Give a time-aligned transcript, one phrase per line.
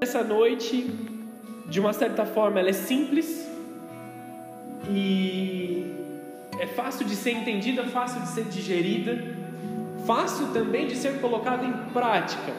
[0.00, 0.88] Essa noite,
[1.68, 3.48] de uma certa forma, ela é simples
[4.88, 5.92] e
[6.60, 9.36] é fácil de ser entendida, fácil de ser digerida,
[10.06, 12.52] fácil também de ser colocada em prática.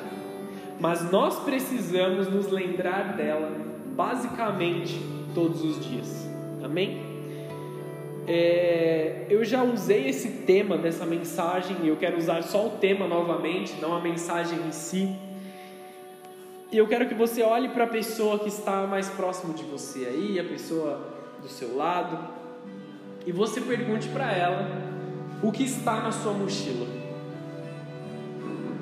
[0.81, 3.49] Mas nós precisamos nos lembrar dela
[3.95, 4.99] basicamente
[5.33, 6.27] todos os dias.
[6.61, 7.01] Amém?
[8.27, 13.07] É, eu já usei esse tema dessa mensagem e eu quero usar só o tema
[13.07, 15.15] novamente, não a mensagem em si
[16.71, 20.05] e eu quero que você olhe para a pessoa que está mais próximo de você
[20.05, 21.01] aí, a pessoa
[21.41, 22.17] do seu lado,
[23.25, 24.67] e você pergunte para ela
[25.41, 26.85] o que está na sua mochila.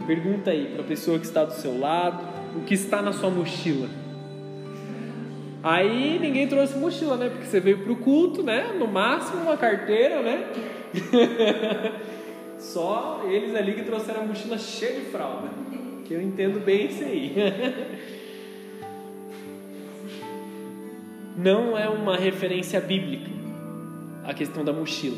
[0.05, 3.29] Pergunta aí para a pessoa que está do seu lado o que está na sua
[3.29, 3.87] mochila.
[5.63, 7.29] Aí ninguém trouxe mochila, né?
[7.29, 8.73] Porque você veio para o culto, né?
[8.77, 10.47] No máximo uma carteira, né?
[12.57, 15.49] Só eles ali que trouxeram a mochila cheia de fralda
[16.07, 17.35] que eu entendo bem isso aí.
[21.35, 23.29] Não é uma referência bíblica
[24.23, 25.17] a questão da mochila,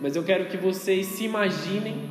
[0.00, 2.08] mas eu quero que vocês se imaginem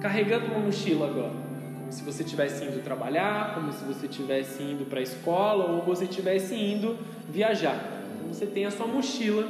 [0.00, 1.32] carregando uma mochila agora,
[1.78, 5.82] como se você estivesse indo trabalhar, como se você estivesse indo para a escola ou
[5.82, 7.78] você estivesse indo viajar.
[8.16, 9.48] Então você tem a sua mochila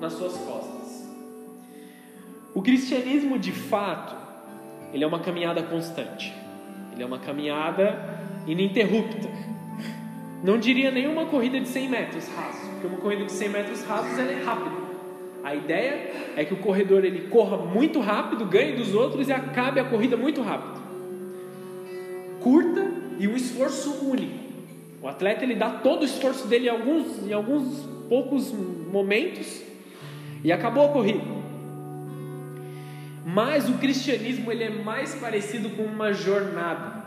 [0.00, 1.06] nas suas costas.
[2.54, 4.16] O cristianismo, de fato,
[4.92, 6.45] ele é uma caminhada constante.
[6.96, 9.28] Ele é uma caminhada ininterrupta.
[10.42, 14.18] Não diria nenhuma corrida de 100 metros rasos, porque uma corrida de 100 metros rasos
[14.18, 14.76] é rápida.
[15.44, 19.78] A ideia é que o corredor ele corra muito rápido, ganhe dos outros e acabe
[19.78, 20.80] a corrida muito rápido.
[22.40, 24.46] Curta e um esforço único.
[25.02, 28.52] O atleta ele dá todo o esforço dele em alguns, em alguns poucos
[28.90, 29.62] momentos
[30.42, 31.35] e acabou a corrida.
[33.28, 37.04] Mas o cristianismo ele é mais parecido com uma jornada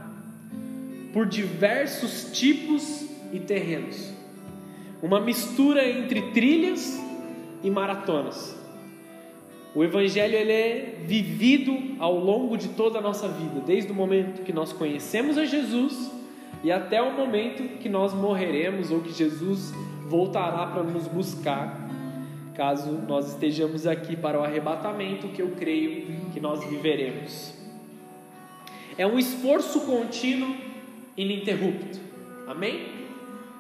[1.14, 4.12] por diversos tipos e terrenos.
[5.02, 7.02] Uma mistura entre trilhas
[7.64, 8.54] e maratonas.
[9.74, 14.44] O evangelho ele é vivido ao longo de toda a nossa vida, desde o momento
[14.44, 16.12] que nós conhecemos a Jesus
[16.62, 19.72] e até o momento que nós morreremos ou que Jesus
[20.10, 21.88] voltará para nos buscar
[22.60, 27.54] caso nós estejamos aqui para o arrebatamento, que eu creio que nós viveremos.
[28.98, 30.54] É um esforço contínuo
[31.16, 31.98] ininterrupto.
[32.46, 32.86] Amém?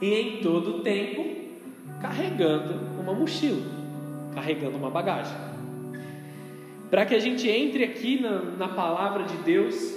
[0.01, 1.25] E em todo tempo
[2.01, 3.61] carregando uma mochila,
[4.35, 5.37] carregando uma bagagem.
[6.89, 9.95] Para que a gente entre aqui na, na palavra de Deus,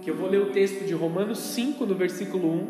[0.00, 2.68] que eu vou ler o texto de Romanos 5, no versículo 1,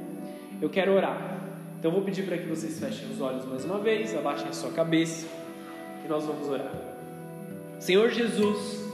[0.62, 1.36] eu quero orar.
[1.78, 4.70] Então vou pedir para que vocês fechem os olhos mais uma vez, abaixem a sua
[4.70, 5.37] cabeça
[6.08, 6.72] nós vamos orar.
[7.78, 8.84] Senhor Jesus,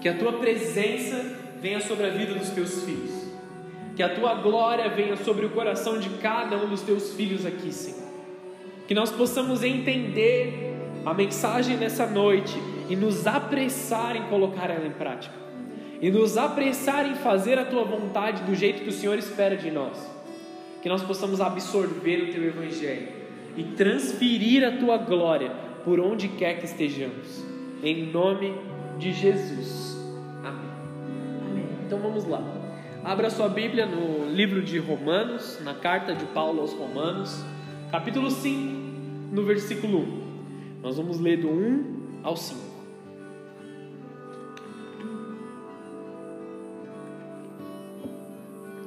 [0.00, 1.22] que a tua presença
[1.60, 3.10] venha sobre a vida dos teus filhos,
[3.94, 7.72] que a tua glória venha sobre o coração de cada um dos teus filhos aqui,
[7.72, 8.06] Senhor.
[8.88, 10.74] Que nós possamos entender
[11.04, 12.54] a mensagem dessa noite
[12.88, 15.34] e nos apressar em colocar ela em prática,
[16.00, 19.70] e nos apressar em fazer a tua vontade do jeito que o Senhor espera de
[19.70, 19.96] nós.
[20.82, 23.08] Que nós possamos absorver o teu evangelho
[23.56, 27.44] e transferir a tua glória por onde quer que estejamos.
[27.80, 28.52] Em nome
[28.98, 29.96] de Jesus.
[30.44, 30.68] Amém.
[31.48, 31.64] Amém.
[31.86, 32.42] Então vamos lá.
[33.04, 37.40] Abra sua Bíblia no livro de Romanos, na carta de Paulo aos Romanos,
[37.88, 40.22] capítulo 5, no versículo 1.
[40.82, 42.60] Nós vamos ler do 1 ao 5.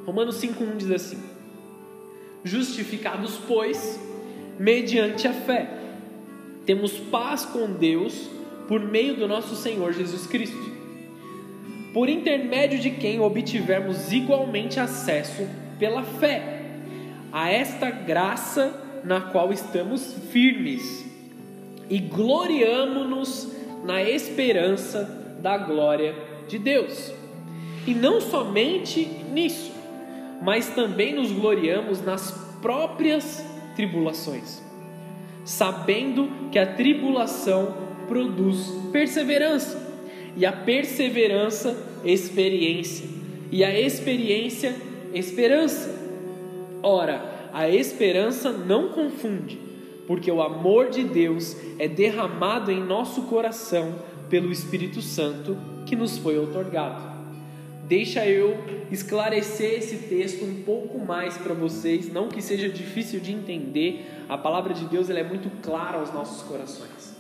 [0.06, 1.24] Romanos 5,1 diz assim:
[2.44, 3.98] Justificados, pois,
[4.60, 5.79] mediante a fé
[6.70, 8.30] temos paz com Deus
[8.68, 10.72] por meio do nosso Senhor Jesus Cristo,
[11.92, 15.48] por intermédio de quem obtivermos igualmente acesso
[15.80, 16.62] pela fé
[17.32, 21.04] a esta graça na qual estamos firmes
[21.90, 23.52] e gloriamo-nos
[23.84, 26.14] na esperança da glória
[26.48, 27.12] de Deus.
[27.88, 29.72] E não somente nisso,
[30.40, 32.30] mas também nos gloriamos nas
[32.62, 33.44] próprias
[33.76, 34.69] tribulações
[35.44, 37.74] sabendo que a tribulação
[38.08, 39.88] produz perseverança,
[40.36, 43.08] e a perseverança, experiência,
[43.52, 44.76] e a experiência,
[45.14, 45.94] esperança.
[46.82, 49.60] Ora, a esperança não confunde,
[50.08, 53.96] porque o amor de Deus é derramado em nosso coração
[54.30, 57.09] pelo Espírito Santo que nos foi otorgado.
[57.90, 58.56] Deixa eu
[58.92, 64.38] esclarecer esse texto um pouco mais para vocês, não que seja difícil de entender, a
[64.38, 67.18] palavra de Deus ela é muito clara aos nossos corações.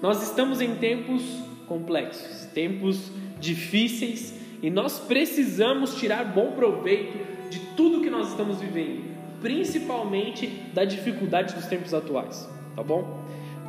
[0.00, 1.22] Nós estamos em tempos
[1.68, 4.32] complexos, tempos difíceis,
[4.62, 9.04] e nós precisamos tirar bom proveito de tudo que nós estamos vivendo,
[9.42, 13.22] principalmente da dificuldade dos tempos atuais, tá bom?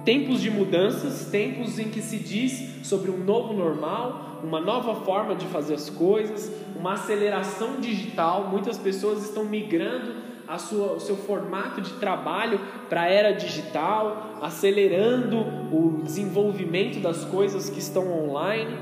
[0.05, 5.33] Tempos de mudanças, tempos em que se diz sobre um novo normal, uma nova forma
[5.33, 8.47] de fazer as coisas, uma aceleração digital.
[8.47, 10.13] Muitas pessoas estão migrando
[10.47, 15.39] a sua, o seu formato de trabalho para a era digital, acelerando
[15.71, 18.77] o desenvolvimento das coisas que estão online.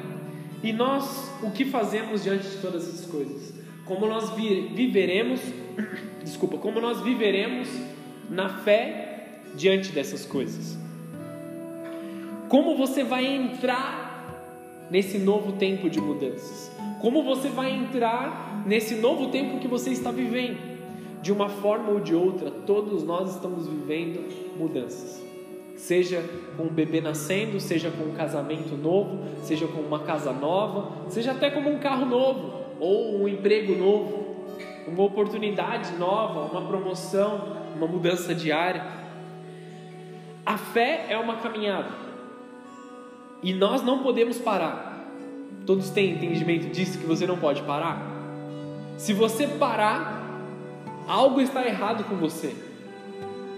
[0.62, 3.54] E nós, o que fazemos diante de todas essas coisas?
[3.86, 5.40] Como nós viveremos,
[6.22, 7.70] desculpa, como nós viveremos
[8.30, 10.83] na fé diante dessas coisas?
[12.50, 14.26] Como você vai entrar
[14.90, 16.72] nesse novo tempo de mudanças?
[17.02, 20.58] Como você vai entrar nesse novo tempo que você está vivendo?
[21.22, 25.24] De uma forma ou de outra, todos nós estamos vivendo mudanças.
[25.76, 26.24] Seja
[26.56, 31.32] com um bebê nascendo, seja com um casamento novo, seja com uma casa nova, seja
[31.32, 34.36] até como um carro novo ou um emprego novo,
[34.88, 38.86] uma oportunidade nova, uma promoção, uma mudança diária.
[40.46, 42.03] A fé é uma caminhada.
[43.44, 45.06] E nós não podemos parar.
[45.66, 48.02] Todos têm entendimento disso que você não pode parar?
[48.98, 50.42] Se você parar,
[51.08, 52.56] algo está errado com você.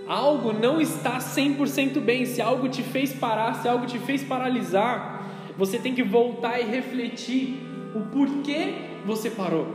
[0.08, 2.26] Algo não está 100% bem.
[2.26, 5.24] Se algo te fez parar, se algo te fez paralisar,
[5.58, 7.60] você tem que voltar e refletir
[7.96, 8.74] o porquê
[9.06, 9.68] você parou.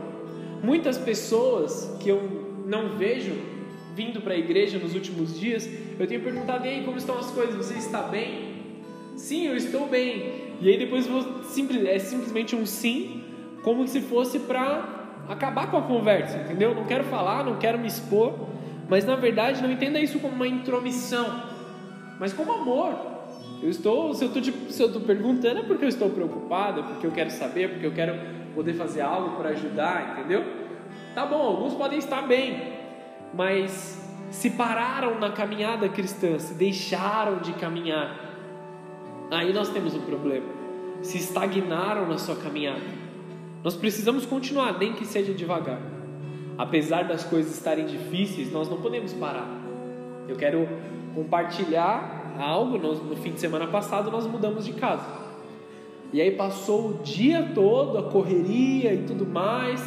[0.61, 3.33] Muitas pessoas que eu não vejo
[3.95, 5.69] vindo para a igreja nos últimos dias,
[5.99, 7.55] eu tenho perguntado: "E aí, como estão as coisas?
[7.55, 8.50] Você está bem?"
[9.15, 10.51] Sim, eu estou bem.
[10.61, 11.07] E aí depois
[11.45, 13.23] simples, é simplesmente um sim,
[13.63, 16.75] como se fosse para acabar com a conversa, entendeu?
[16.75, 18.33] Não quero falar, não quero me expor,
[18.89, 21.43] mas na verdade não entenda isso como uma intromissão,
[22.19, 23.11] mas como amor.
[23.61, 26.83] Eu estou, se eu estou, se eu estou perguntando é porque eu estou preocupado, é
[26.83, 28.15] porque eu quero saber, é porque eu quero
[28.55, 30.43] poder fazer algo para ajudar, entendeu?
[31.13, 32.73] Tá bom, alguns podem estar bem,
[33.33, 38.30] mas se pararam na caminhada cristã, se deixaram de caminhar,
[39.37, 40.45] aí nós temos um problema.
[41.01, 42.81] Se estagnaram na sua caminhada.
[43.63, 45.79] Nós precisamos continuar, nem que seja devagar.
[46.57, 49.47] Apesar das coisas estarem difíceis, nós não podemos parar.
[50.27, 50.67] Eu quero
[51.15, 52.77] compartilhar algo.
[52.77, 55.07] No fim de semana passado, nós mudamos de casa.
[56.13, 59.81] E aí passou o dia todo, a correria e tudo mais.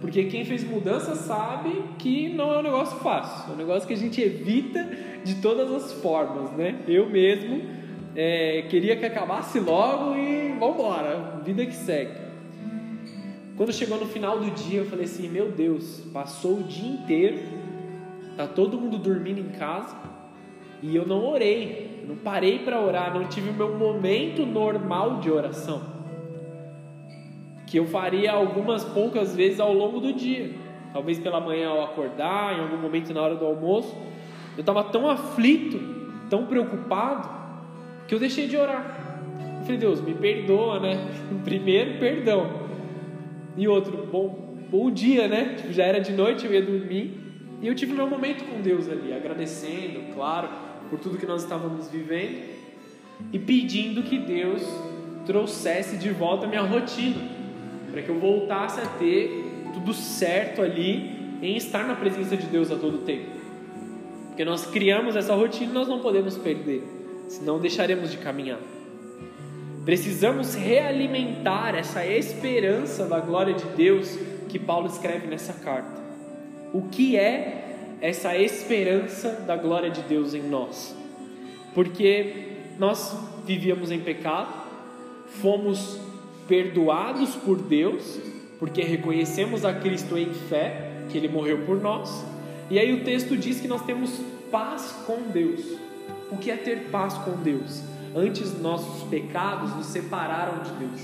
[0.00, 3.50] Porque quem fez mudança sabe que não é um negócio fácil.
[3.50, 4.88] É um negócio que a gente evita
[5.24, 6.80] de todas as formas, né?
[6.86, 7.79] Eu mesmo
[8.14, 12.12] é, queria que acabasse logo e vamos embora, vida que segue.
[13.56, 17.38] Quando chegou no final do dia, eu falei assim: Meu Deus, passou o dia inteiro,
[18.36, 19.94] tá todo mundo dormindo em casa
[20.82, 25.30] e eu não orei, não parei para orar, não tive o meu momento normal de
[25.30, 25.82] oração,
[27.66, 30.52] que eu faria algumas poucas vezes ao longo do dia,
[30.92, 33.94] talvez pela manhã ao acordar, em algum momento na hora do almoço.
[34.56, 35.78] Eu estava tão aflito,
[36.28, 37.39] tão preocupado
[38.10, 39.22] que eu deixei de orar.
[39.60, 40.98] Eu falei, Deus, me perdoa, né?
[41.44, 42.68] Primeiro, perdão.
[43.56, 45.54] E outro, bom, bom dia, né?
[45.56, 47.16] Tipo, já era de noite, eu ia dormir.
[47.62, 50.48] E eu tive meu momento com Deus ali, agradecendo, claro,
[50.90, 52.36] por tudo que nós estávamos vivendo
[53.32, 54.60] e pedindo que Deus
[55.24, 57.28] trouxesse de volta a minha rotina,
[57.92, 62.72] para que eu voltasse a ter tudo certo ali em estar na presença de Deus
[62.72, 63.30] a todo tempo.
[64.26, 66.98] Porque nós criamos essa rotina e nós não podemos perder
[67.30, 68.58] senão deixaremos de caminhar.
[69.84, 74.18] Precisamos realimentar essa esperança da glória de Deus
[74.48, 76.00] que Paulo escreve nessa carta.
[76.72, 80.94] O que é essa esperança da glória de Deus em nós?
[81.72, 84.52] Porque nós vivíamos em pecado,
[85.40, 86.00] fomos
[86.48, 88.18] perdoados por Deus,
[88.58, 92.24] porque reconhecemos a Cristo em fé, que Ele morreu por nós,
[92.68, 94.20] e aí o texto diz que nós temos
[94.50, 95.60] paz com Deus.
[96.30, 97.82] O que é ter paz com Deus?
[98.14, 101.00] Antes nossos pecados nos separaram de Deus.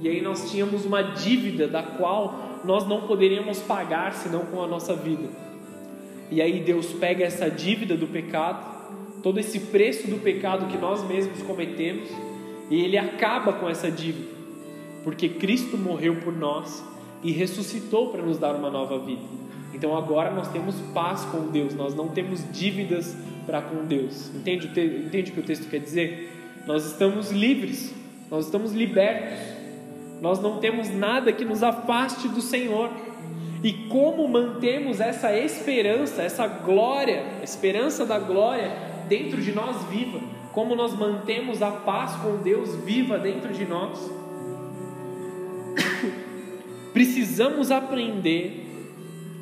[0.00, 4.66] E aí nós tínhamos uma dívida da qual nós não poderíamos pagar senão com a
[4.66, 5.28] nossa vida.
[6.30, 8.64] E aí Deus pega essa dívida do pecado,
[9.22, 12.08] todo esse preço do pecado que nós mesmos cometemos,
[12.70, 14.28] e ele acaba com essa dívida.
[15.02, 16.84] Porque Cristo morreu por nós
[17.22, 19.22] e ressuscitou para nos dar uma nova vida.
[19.72, 23.16] Então agora nós temos paz com Deus, nós não temos dívidas
[23.48, 24.30] para com Deus.
[24.34, 26.30] Entende, entende o que o texto quer dizer?
[26.66, 27.94] Nós estamos livres,
[28.30, 29.38] nós estamos libertos,
[30.20, 32.90] nós não temos nada que nos afaste do Senhor.
[33.64, 38.70] E como mantemos essa esperança, essa glória, a esperança da glória
[39.08, 40.20] dentro de nós viva?
[40.52, 43.98] Como nós mantemos a paz com Deus viva dentro de nós?
[46.92, 48.66] Precisamos aprender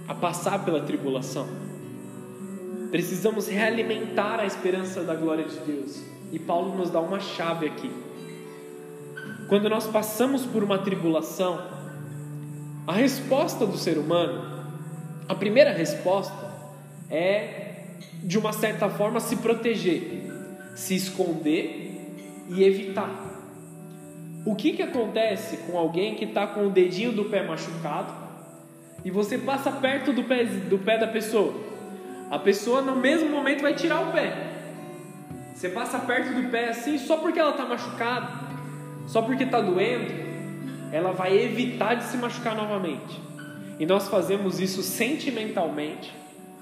[0.06, 1.65] a passar pela tribulação.
[2.90, 6.02] Precisamos realimentar a esperança da glória de Deus.
[6.32, 7.90] E Paulo nos dá uma chave aqui.
[9.48, 11.60] Quando nós passamos por uma tribulação,
[12.86, 14.64] a resposta do ser humano,
[15.28, 16.34] a primeira resposta
[17.10, 17.84] é,
[18.22, 20.32] de uma certa forma, se proteger,
[20.74, 22.14] se esconder
[22.48, 23.10] e evitar.
[24.44, 28.12] O que, que acontece com alguém que está com o dedinho do pé machucado
[29.04, 31.54] e você passa perto do pé, do pé da pessoa?
[32.30, 34.52] A pessoa no mesmo momento vai tirar o pé.
[35.54, 38.28] Você passa perto do pé assim só porque ela está machucada,
[39.06, 40.12] só porque está doendo,
[40.92, 43.20] ela vai evitar de se machucar novamente.
[43.78, 46.12] E nós fazemos isso sentimentalmente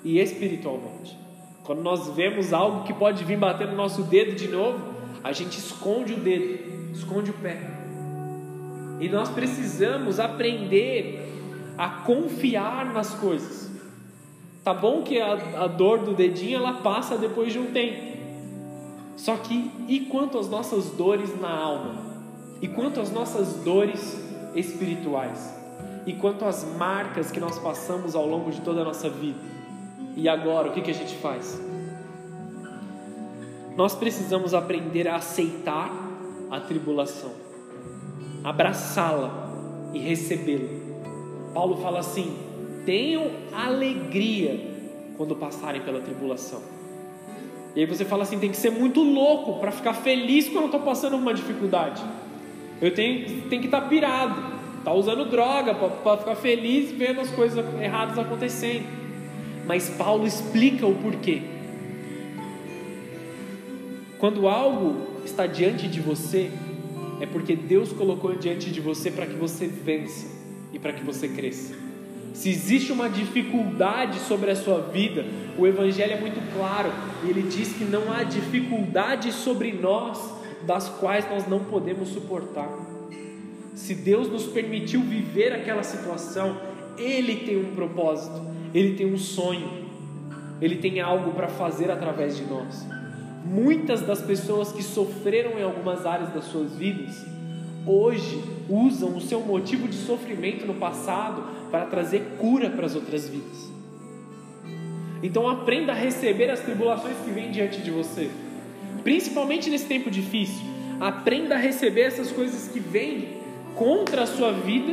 [0.05, 1.19] e espiritualmente.
[1.65, 5.59] Quando nós vemos algo que pode vir bater no nosso dedo de novo, a gente
[5.59, 7.59] esconde o dedo, esconde o pé.
[9.01, 11.33] E nós precisamos aprender
[11.79, 13.74] a confiar nas coisas.
[14.65, 18.15] Tá bom que a, a dor do dedinho ela passa depois de um tempo.
[19.15, 21.97] Só que e quanto às nossas dores na alma?
[22.63, 24.19] E quanto às nossas dores
[24.55, 25.55] espirituais?
[26.07, 29.39] E quanto às marcas que nós passamos ao longo de toda a nossa vida?
[30.17, 31.61] E agora, o que, que a gente faz?
[33.77, 35.91] Nós precisamos aprender a aceitar
[36.51, 37.33] a tribulação,
[38.45, 39.51] abraçá-la
[39.93, 40.69] e recebê-la.
[41.53, 42.37] Paulo fala assim:
[42.85, 44.61] tenham alegria
[45.17, 46.63] quando passarem pela tribulação.
[47.75, 50.67] E aí você fala assim: tem que ser muito louco para ficar feliz quando eu
[50.67, 52.03] estou passando uma dificuldade.
[52.81, 54.43] Eu tenho, tenho que estar tá pirado,
[54.85, 58.85] tá usando droga para ficar feliz vendo as coisas erradas acontecendo.
[59.67, 61.43] Mas Paulo explica o porquê.
[64.19, 66.51] Quando algo está diante de você,
[67.21, 70.27] é porque Deus colocou diante de você para que você vença
[70.73, 71.84] e para que você cresça.
[72.35, 75.25] Se existe uma dificuldade sobre a sua vida,
[75.57, 76.91] o Evangelho é muito claro.
[77.23, 80.35] Ele diz que não há dificuldade sobre nós
[80.67, 82.69] das quais nós não podemos suportar.
[83.77, 86.57] Se Deus nos permitiu viver aquela situação,
[86.99, 88.41] Ele tem um propósito,
[88.75, 89.87] Ele tem um sonho,
[90.61, 92.85] Ele tem algo para fazer através de nós.
[93.45, 97.25] Muitas das pessoas que sofreram em algumas áreas das suas vidas,
[97.87, 103.29] hoje usam o seu motivo de sofrimento no passado para trazer cura para as outras
[103.29, 103.71] vidas.
[105.23, 108.31] Então aprenda a receber as tribulações que vêm diante de você,
[109.03, 110.63] principalmente nesse tempo difícil.
[111.01, 113.41] Aprenda a receber essas coisas que vêm
[113.75, 114.93] contra a sua vida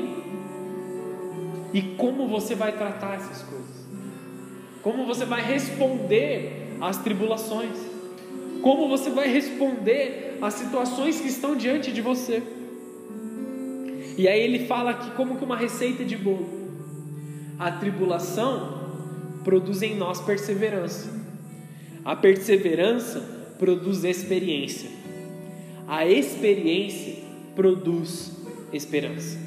[1.74, 3.86] e como você vai tratar essas coisas.
[4.82, 7.78] Como você vai responder às tribulações.
[8.62, 12.42] Como você vai responder às situações que estão diante de você.
[14.18, 16.50] E aí ele fala aqui como que uma receita de bolo.
[17.58, 18.82] A tribulação
[19.44, 21.10] produz em nós perseverança.
[22.04, 23.20] A perseverança
[23.60, 24.90] produz experiência.
[25.88, 27.16] A experiência
[27.56, 28.32] produz
[28.74, 29.38] esperança.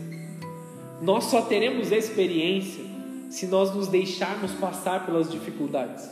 [1.03, 2.85] Nós só teremos experiência
[3.31, 6.09] se nós nos deixarmos passar pelas dificuldades.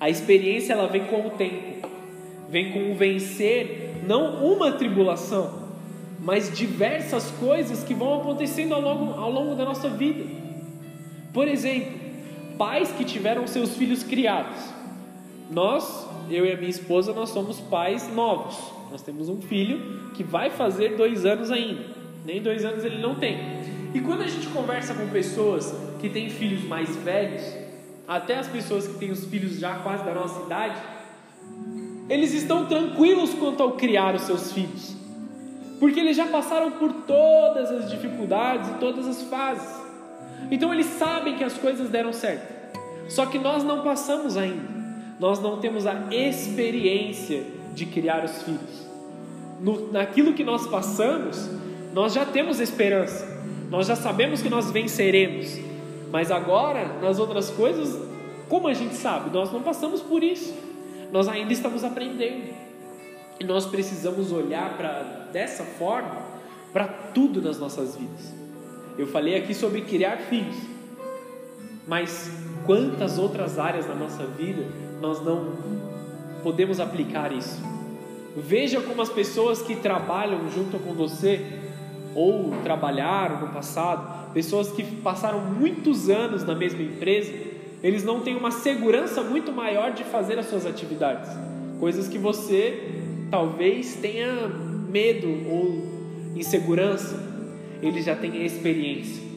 [0.00, 1.88] A experiência ela vem com o tempo,
[2.48, 5.59] vem com o vencer não uma tribulação,
[6.22, 10.24] mas diversas coisas que vão acontecendo ao longo, ao longo da nossa vida.
[11.32, 11.98] Por exemplo,
[12.58, 14.58] pais que tiveram seus filhos criados.
[15.50, 18.56] Nós, eu e a minha esposa, nós somos pais novos.
[18.90, 21.84] Nós temos um filho que vai fazer dois anos ainda.
[22.24, 23.38] Nem dois anos ele não tem.
[23.94, 27.42] E quando a gente conversa com pessoas que têm filhos mais velhos,
[28.06, 30.78] até as pessoas que têm os filhos já quase da nossa idade,
[32.08, 34.99] eles estão tranquilos quanto ao criar os seus filhos
[35.80, 39.74] porque eles já passaram por todas as dificuldades e todas as fases.
[40.50, 42.60] Então eles sabem que as coisas deram certo.
[43.08, 44.78] Só que nós não passamos ainda.
[45.18, 47.44] Nós não temos a experiência
[47.74, 48.86] de criar os filhos.
[49.58, 51.50] No, naquilo que nós passamos,
[51.94, 53.26] nós já temos esperança.
[53.70, 55.58] Nós já sabemos que nós venceremos.
[56.12, 57.98] Mas agora, nas outras coisas,
[58.48, 59.30] como a gente sabe?
[59.30, 60.54] Nós não passamos por isso.
[61.10, 62.69] Nós ainda estamos aprendendo.
[63.40, 66.28] E nós precisamos olhar para dessa forma
[66.74, 68.34] para tudo nas nossas vidas.
[68.98, 70.56] Eu falei aqui sobre criar filhos,
[71.88, 72.30] mas
[72.66, 74.62] quantas outras áreas da nossa vida
[75.00, 75.54] nós não
[76.42, 77.58] podemos aplicar isso?
[78.36, 81.60] Veja como as pessoas que trabalham junto com você
[82.14, 87.32] ou trabalharam no passado, pessoas que passaram muitos anos na mesma empresa,
[87.82, 91.30] eles não têm uma segurança muito maior de fazer as suas atividades,
[91.80, 97.18] coisas que você talvez tenha medo ou insegurança,
[97.82, 99.30] ele já tem experiência.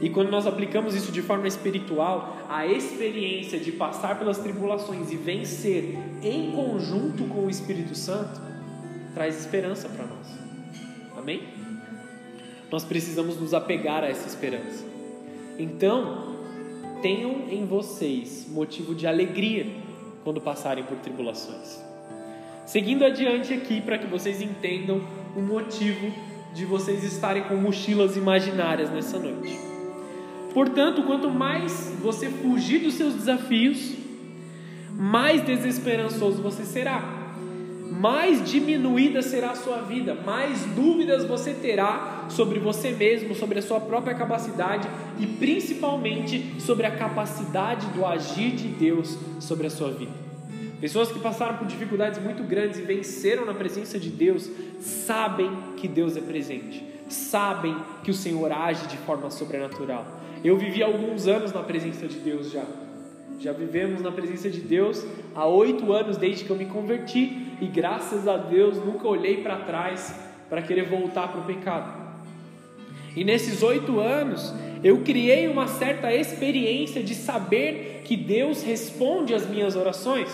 [0.00, 5.16] E quando nós aplicamos isso de forma espiritual, a experiência de passar pelas tribulações e
[5.16, 8.40] vencer em conjunto com o Espírito Santo
[9.14, 10.26] traz esperança para nós.
[11.16, 11.42] Amém?
[12.70, 14.84] Nós precisamos nos apegar a essa esperança.
[15.58, 16.34] Então,
[17.00, 19.66] tenham em vocês motivo de alegria
[20.24, 21.83] quando passarem por tribulações.
[22.66, 25.00] Seguindo adiante aqui para que vocês entendam
[25.36, 26.12] o motivo
[26.54, 29.58] de vocês estarem com mochilas imaginárias nessa noite.
[30.52, 33.94] Portanto, quanto mais você fugir dos seus desafios,
[34.92, 37.24] mais desesperançoso você será
[37.90, 43.62] mais diminuída será a sua vida, mais dúvidas você terá sobre você mesmo, sobre a
[43.62, 49.90] sua própria capacidade e principalmente sobre a capacidade do agir de Deus sobre a sua
[49.90, 50.23] vida.
[50.80, 54.50] Pessoas que passaram por dificuldades muito grandes e venceram na presença de Deus
[54.80, 60.20] sabem que Deus é presente, sabem que o Senhor age de forma sobrenatural.
[60.44, 62.64] Eu vivi alguns anos na presença de Deus já.
[63.40, 65.04] Já vivemos na presença de Deus
[65.34, 69.56] há oito anos desde que eu me converti e graças a Deus nunca olhei para
[69.56, 70.14] trás
[70.48, 72.04] para querer voltar para o pecado.
[73.16, 79.48] E nesses oito anos eu criei uma certa experiência de saber que Deus responde às
[79.48, 80.28] minhas orações,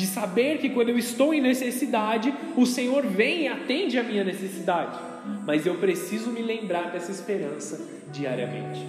[0.00, 4.24] de saber que quando eu estou em necessidade, o Senhor vem e atende a minha
[4.24, 4.98] necessidade.
[5.46, 8.80] Mas eu preciso me lembrar dessa esperança diariamente.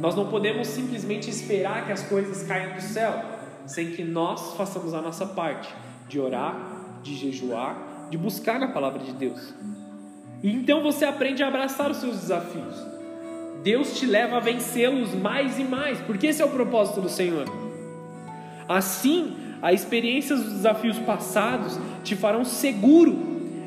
[0.00, 3.22] Nós não podemos simplesmente esperar que as coisas caiam do céu
[3.66, 5.68] sem que nós façamos a nossa parte
[6.08, 6.56] de orar,
[7.02, 9.54] de jejuar, de buscar na palavra de Deus.
[10.42, 12.74] E então você aprende a abraçar os seus desafios.
[13.62, 17.44] Deus te leva a vencê-los mais e mais, porque esse é o propósito do Senhor.
[18.68, 23.16] Assim, a experiência dos desafios passados te farão seguro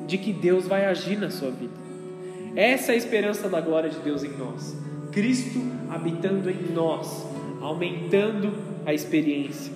[0.06, 1.74] de que Deus vai agir na sua vida.
[2.54, 4.76] Essa é a esperança da glória de Deus em nós.
[5.14, 5.60] Cristo
[5.90, 7.26] habitando em nós,
[7.62, 8.54] aumentando
[8.86, 9.74] a experiência.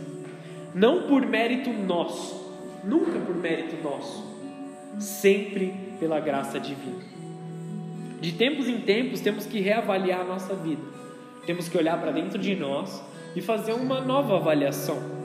[0.75, 4.23] Não por mérito nosso, nunca por mérito nosso,
[4.99, 7.07] sempre pela graça divina.
[8.19, 10.81] De tempos em tempos temos que reavaliar a nossa vida.
[11.45, 13.01] Temos que olhar para dentro de nós
[13.35, 15.18] e fazer uma nova avaliação.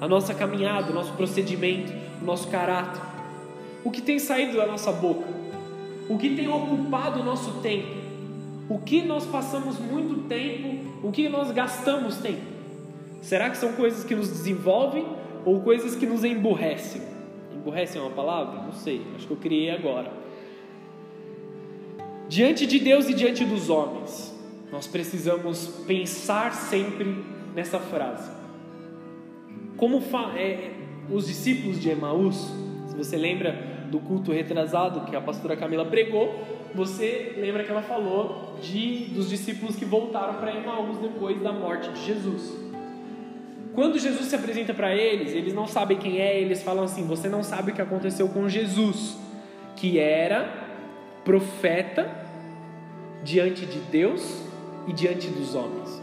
[0.00, 3.00] A nossa caminhada, o nosso procedimento, o nosso caráter.
[3.84, 5.26] O que tem saído da nossa boca?
[6.08, 8.04] O que tem ocupado o nosso tempo?
[8.68, 12.54] O que nós passamos muito tempo, o que nós gastamos tempo?
[13.20, 15.06] Será que são coisas que nos desenvolvem
[15.44, 17.02] ou coisas que nos emburrecem?
[17.54, 18.62] Emburrecem é uma palavra?
[18.62, 20.10] Não sei, acho que eu criei agora.
[22.28, 24.34] Diante de Deus e diante dos homens,
[24.72, 28.30] nós precisamos pensar sempre nessa frase.
[29.84, 30.02] Como
[30.34, 30.70] é,
[31.10, 32.50] os discípulos de Emaús,
[32.86, 33.52] se você lembra
[33.90, 36.42] do culto retrasado que a pastora Camila pregou,
[36.74, 41.90] você lembra que ela falou de dos discípulos que voltaram para Emaús depois da morte
[41.90, 42.56] de Jesus.
[43.74, 47.28] Quando Jesus se apresenta para eles, eles não sabem quem é, eles falam assim: "Você
[47.28, 49.18] não sabe o que aconteceu com Jesus,
[49.76, 50.48] que era
[51.26, 52.10] profeta
[53.22, 54.44] diante de Deus
[54.88, 56.02] e diante dos homens.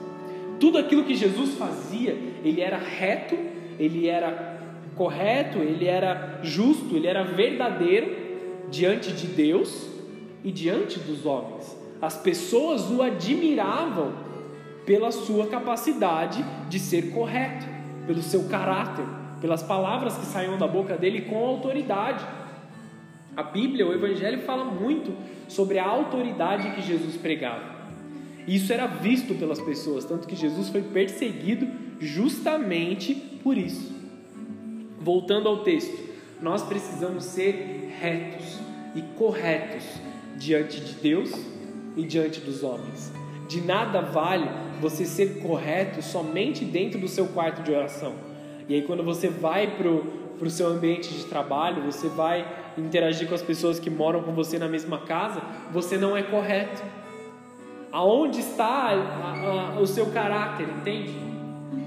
[0.59, 4.59] Tudo aquilo que Jesus fazia, ele era reto, ele era
[4.95, 8.15] correto, ele era justo, ele era verdadeiro
[8.69, 9.89] diante de Deus
[10.43, 11.77] e diante dos homens.
[12.01, 14.13] As pessoas o admiravam
[14.85, 17.65] pela sua capacidade de ser correto,
[18.07, 19.05] pelo seu caráter,
[19.39, 22.25] pelas palavras que saíam da boca dele com autoridade.
[23.35, 25.15] A Bíblia, o Evangelho fala muito
[25.47, 27.81] sobre a autoridade que Jesus pregava.
[28.47, 31.67] Isso era visto pelas pessoas, tanto que Jesus foi perseguido
[31.99, 33.91] justamente por isso.
[34.99, 35.97] Voltando ao texto,
[36.41, 38.59] nós precisamos ser retos
[38.95, 39.83] e corretos
[40.37, 41.31] diante de Deus
[41.95, 43.11] e diante dos homens.
[43.47, 44.47] De nada vale
[44.79, 48.13] você ser correto somente dentro do seu quarto de oração.
[48.67, 53.35] E aí, quando você vai para o seu ambiente de trabalho, você vai interagir com
[53.35, 56.81] as pessoas que moram com você na mesma casa, você não é correto.
[57.91, 61.13] Aonde está a, a, o seu caráter, entende?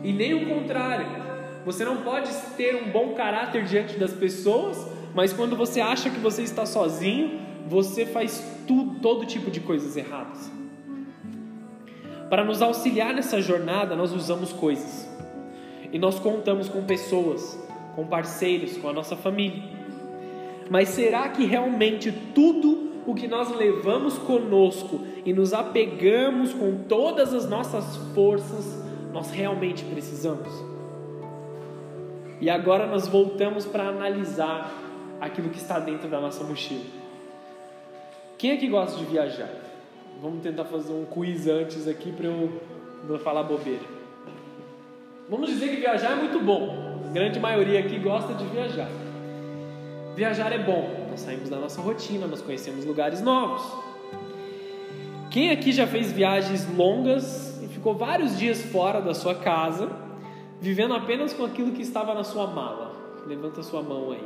[0.02, 1.23] E nem o contrário.
[1.64, 6.18] Você não pode ter um bom caráter diante das pessoas, mas quando você acha que
[6.18, 10.50] você está sozinho, você faz tudo, todo tipo de coisas erradas.
[12.28, 15.08] Para nos auxiliar nessa jornada, nós usamos coisas.
[15.90, 17.58] E nós contamos com pessoas,
[17.94, 19.62] com parceiros, com a nossa família.
[20.68, 27.32] Mas será que realmente tudo o que nós levamos conosco e nos apegamos com todas
[27.32, 30.73] as nossas forças, nós realmente precisamos?
[32.40, 34.72] E agora nós voltamos para analisar
[35.20, 36.84] aquilo que está dentro da nossa mochila.
[38.36, 39.50] Quem é que gosta de viajar?
[40.20, 42.60] Vamos tentar fazer um quiz antes aqui para eu
[43.08, 43.84] não falar bobeira.
[45.28, 47.00] Vamos dizer que viajar é muito bom.
[47.08, 48.88] A grande maioria aqui gosta de viajar.
[50.14, 51.06] Viajar é bom.
[51.10, 53.62] Nós saímos da nossa rotina, nós conhecemos lugares novos.
[55.30, 59.90] Quem aqui já fez viagens longas e ficou vários dias fora da sua casa,
[60.64, 62.90] vivendo apenas com aquilo que estava na sua mala?
[63.26, 64.24] Levanta sua mão aí.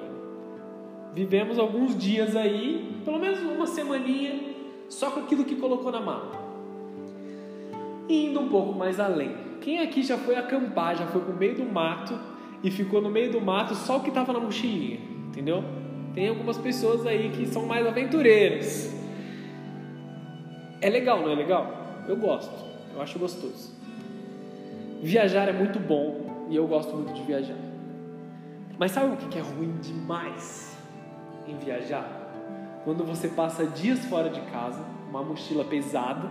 [1.13, 4.55] Vivemos alguns dias aí, pelo menos uma semaninha,
[4.89, 6.31] só com aquilo que colocou na mala.
[8.09, 9.35] Indo um pouco mais além.
[9.61, 12.17] Quem aqui já foi acampar, já foi pro meio do mato
[12.63, 15.65] e ficou no meio do mato só o que estava na mochilinha, entendeu?
[16.15, 18.95] Tem algumas pessoas aí que são mais aventureiras.
[20.81, 22.05] É legal, não é legal?
[22.07, 22.55] Eu gosto,
[22.95, 23.77] eu acho gostoso.
[25.03, 27.59] Viajar é muito bom e eu gosto muito de viajar.
[28.79, 30.77] Mas sabe o que é ruim demais
[31.47, 32.19] em viajar?
[32.89, 36.27] quando você passa dias fora de casa, uma mochila pesada,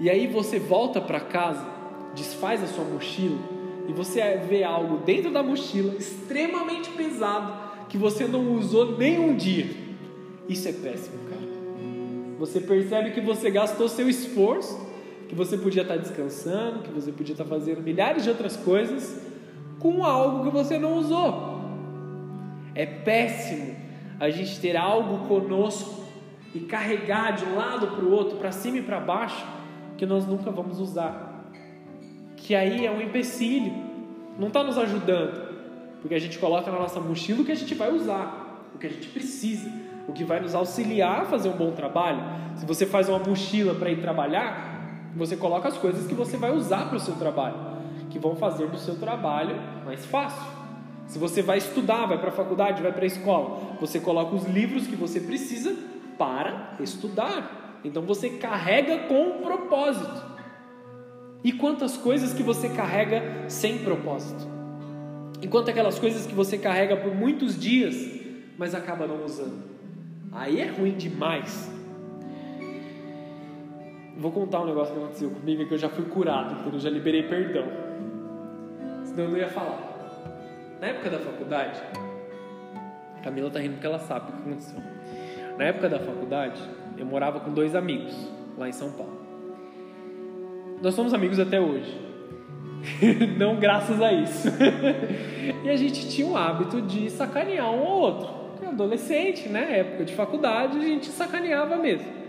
[0.00, 1.64] e aí você volta para casa,
[2.12, 3.38] desfaz a sua mochila
[3.86, 9.36] e você vê algo dentro da mochila extremamente pesado que você não usou nem um
[9.36, 9.70] dia.
[10.48, 11.40] Isso é péssimo, cara.
[12.40, 14.76] Você percebe que você gastou seu esforço,
[15.30, 19.24] que você podia estar descansando, que você podia estar fazendo milhares de outras coisas
[19.78, 21.60] com algo que você não usou.
[22.74, 23.76] É péssimo
[24.18, 26.02] a gente ter algo conosco
[26.52, 29.46] e carregar de um lado para o outro, para cima e para baixo,
[29.96, 31.44] que nós nunca vamos usar.
[32.36, 33.72] Que aí é um empecilho,
[34.36, 35.48] não está nos ajudando,
[36.00, 38.88] porque a gente coloca na nossa mochila o que a gente vai usar, o que
[38.88, 39.70] a gente precisa,
[40.08, 42.20] o que vai nos auxiliar a fazer um bom trabalho.
[42.56, 44.69] Se você faz uma mochila para ir trabalhar,
[45.16, 47.56] você coloca as coisas que você vai usar para o seu trabalho,
[48.10, 50.60] que vão fazer do seu trabalho mais fácil.
[51.06, 54.44] Se você vai estudar, vai para a faculdade, vai para a escola, você coloca os
[54.44, 55.74] livros que você precisa
[56.16, 57.80] para estudar.
[57.82, 60.30] Então você carrega com propósito.
[61.42, 64.46] E quantas coisas que você carrega sem propósito?
[65.42, 67.96] Enquanto aquelas coisas que você carrega por muitos dias,
[68.58, 69.64] mas acaba não usando.
[70.30, 71.79] Aí é ruim demais.
[74.20, 76.90] Vou contar um negócio que aconteceu comigo que eu já fui curado, porque eu já
[76.90, 77.64] liberei perdão.
[79.02, 79.80] Senão eu não ia falar.
[80.78, 81.80] Na época da faculdade,
[83.22, 84.78] Camila tá rindo porque ela sabe o que aconteceu.
[85.56, 86.60] Na época da faculdade,
[86.98, 88.14] eu morava com dois amigos
[88.58, 89.18] lá em São Paulo.
[90.82, 91.98] Nós somos amigos até hoje.
[93.38, 94.48] Não graças a isso.
[95.64, 98.40] e a gente tinha o hábito de sacanear um ao outro.
[98.68, 99.78] Adolescente, né?
[99.78, 102.19] Época de faculdade, a gente sacaneava mesmo.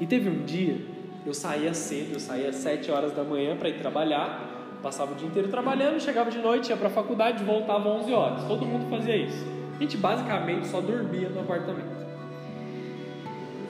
[0.00, 0.76] E teve um dia,
[1.26, 4.52] eu saía cedo, eu saía às sete horas da manhã para ir trabalhar
[4.82, 8.12] Passava o dia inteiro trabalhando, chegava de noite, ia para a faculdade, voltava às 11
[8.12, 8.44] horas.
[8.44, 9.46] Todo mundo fazia isso.
[9.76, 12.02] A gente basicamente só dormia no apartamento.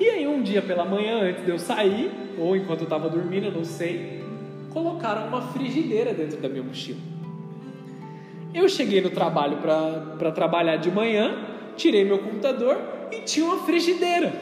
[0.01, 3.45] E aí um dia pela manhã, antes de eu sair, ou enquanto eu estava dormindo,
[3.47, 4.25] eu não sei,
[4.71, 6.99] colocaram uma frigideira dentro da minha mochila.
[8.55, 11.37] Eu cheguei no trabalho para trabalhar de manhã,
[11.77, 12.81] tirei meu computador
[13.13, 14.33] e tinha uma frigideira.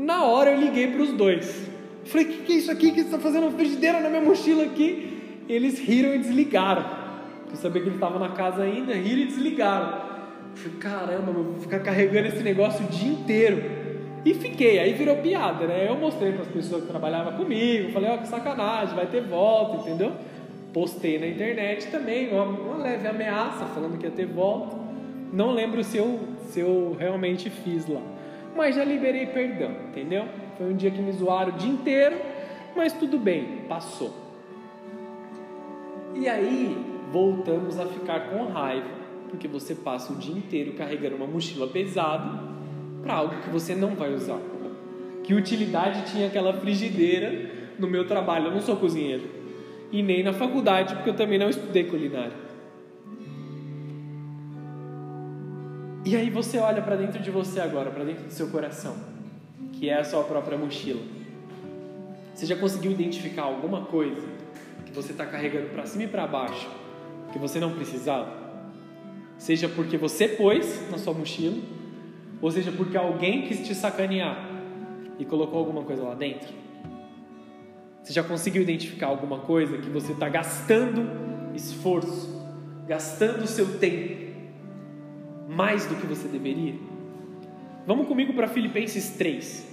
[0.00, 1.68] Na hora eu liguei para os dois.
[2.04, 4.22] Falei, o que, que é isso aqui que você está fazendo uma frigideira na minha
[4.22, 5.20] mochila aqui?
[5.54, 6.84] eles riram e desligaram.
[7.50, 10.10] Eu sabia que ele estava na casa ainda, riram e desligaram.
[10.50, 13.62] Eu falei, caramba, vou ficar carregando esse negócio o dia inteiro.
[14.24, 15.88] E fiquei, aí virou piada, né?
[15.88, 19.22] Eu mostrei para as pessoas que trabalhavam comigo, falei, ó, oh, que sacanagem, vai ter
[19.22, 20.12] volta, entendeu?
[20.72, 24.76] Postei na internet também, uma, uma leve ameaça, falando que ia ter volta.
[25.32, 28.02] Não lembro se eu, se eu realmente fiz lá.
[28.56, 30.26] Mas já liberei perdão, entendeu?
[30.58, 32.16] Foi um dia que me zoaram o dia inteiro,
[32.76, 34.14] mas tudo bem, passou.
[36.14, 36.76] E aí
[37.12, 38.88] voltamos a ficar com raiva,
[39.28, 42.42] porque você passa o dia inteiro carregando uma mochila pesada
[43.02, 44.38] para algo que você não vai usar.
[45.22, 48.46] Que utilidade tinha aquela frigideira no meu trabalho?
[48.46, 49.22] Eu não sou cozinheiro.
[49.92, 52.49] E nem na faculdade, porque eu também não estudei culinária.
[56.02, 58.96] E aí você olha para dentro de você agora, para dentro do seu coração,
[59.74, 61.02] que é a sua própria mochila.
[62.34, 64.26] Você já conseguiu identificar alguma coisa
[64.86, 66.70] que você está carregando para cima e para baixo,
[67.32, 68.32] que você não precisava,
[69.36, 71.58] seja porque você pôs na sua mochila,
[72.40, 74.48] ou seja porque alguém quis te sacanear
[75.18, 76.48] e colocou alguma coisa lá dentro.
[78.02, 81.06] Você já conseguiu identificar alguma coisa que você está gastando
[81.54, 82.42] esforço,
[82.88, 84.19] gastando seu tempo
[85.50, 86.74] mais do que você deveria?
[87.86, 89.68] Vamos comigo para Filipenses 3,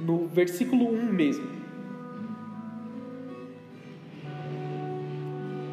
[0.00, 1.48] no versículo 1 mesmo.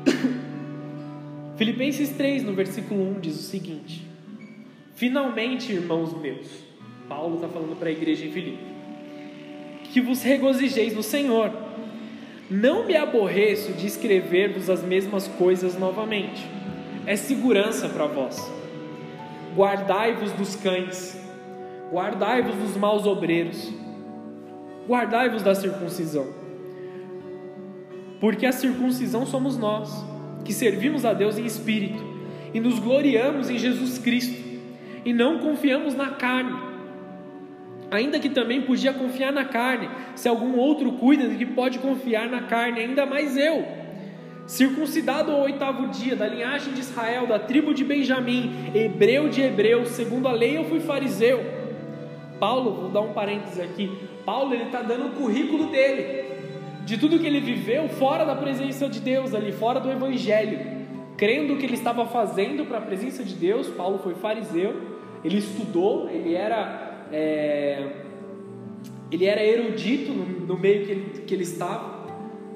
[1.57, 4.07] Filipenses 3, no versículo 1, diz o seguinte:
[4.95, 6.47] Finalmente, irmãos meus,
[7.09, 8.63] Paulo está falando para a igreja em Filipe.
[9.91, 11.51] Que vos regozijeis no Senhor.
[12.49, 16.41] Não me aborreço de escrever-vos as mesmas coisas novamente.
[17.06, 18.52] É segurança para vós.
[19.56, 21.20] Guardai-vos dos cães,
[21.92, 23.72] guardai-vos dos maus obreiros,
[24.88, 26.28] guardai-vos da circuncisão.
[28.20, 29.94] Porque a circuncisão somos nós,
[30.46, 32.04] que servimos a Deus em espírito
[32.54, 34.42] e nos gloriamos em Jesus Cristo
[35.04, 36.58] e não confiamos na carne.
[37.92, 42.28] Ainda que também podia confiar na carne, se algum outro cuida de que pode confiar
[42.30, 43.83] na carne, ainda mais eu.
[44.45, 49.89] Circuncidado ao oitavo dia, da linhagem de Israel, da tribo de Benjamim, hebreu de hebreus,
[49.89, 51.39] segundo a lei eu fui fariseu.
[52.39, 53.89] Paulo, vou dar um parênteses aqui.
[54.25, 56.25] Paulo ele está dando o currículo dele,
[56.86, 60.60] de tudo que ele viveu fora da presença de Deus, ali fora do Evangelho,
[61.15, 63.67] crendo que ele estava fazendo para a presença de Deus.
[63.69, 64.75] Paulo foi fariseu,
[65.23, 67.88] ele estudou, ele era é,
[69.10, 72.03] ele era erudito no, no meio que ele, que ele estava,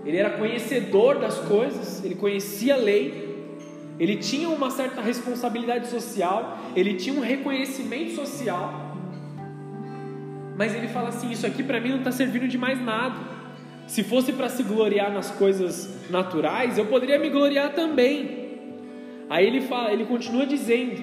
[0.08, 3.36] ele era conhecedor das coisas, ele conhecia a lei,
[4.00, 8.96] ele tinha uma certa responsabilidade social, ele tinha um reconhecimento social,
[10.58, 13.38] mas ele fala assim: Isso aqui para mim não está servindo de mais nada.
[13.86, 18.48] Se fosse para se gloriar nas coisas naturais, eu poderia me gloriar também.
[19.30, 21.02] Aí ele fala, ele continua dizendo: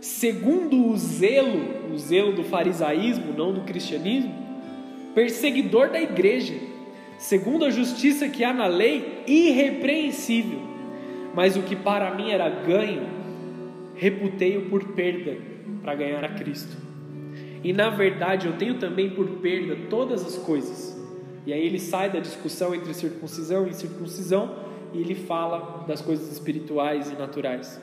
[0.00, 4.32] segundo o zelo, o zelo do farisaísmo, não do cristianismo,
[5.12, 6.54] perseguidor da igreja,
[7.18, 10.60] segundo a justiça que há na lei, irrepreensível.
[11.34, 13.06] Mas o que para mim era ganho,
[13.94, 15.36] reputei-o por perda
[15.82, 16.76] para ganhar a Cristo.
[17.62, 20.96] E na verdade eu tenho também por perda todas as coisas.
[21.44, 24.54] E aí ele sai da discussão entre circuncisão e incircuncisão
[24.92, 27.80] e ele fala das coisas espirituais e naturais.